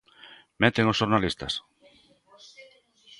¿Menten 0.61 0.89
os 0.91 0.99
xornalistas? 0.99 1.53